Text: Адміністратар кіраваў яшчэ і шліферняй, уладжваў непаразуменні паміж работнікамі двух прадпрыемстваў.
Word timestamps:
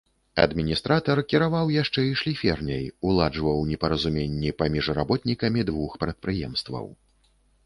Адміністратар 0.43 1.19
кіраваў 1.33 1.67
яшчэ 1.75 2.05
і 2.11 2.15
шліферняй, 2.21 2.85
уладжваў 3.09 3.61
непаразуменні 3.73 4.55
паміж 4.63 4.85
работнікамі 5.01 5.69
двух 5.73 5.91
прадпрыемстваў. 6.07 6.85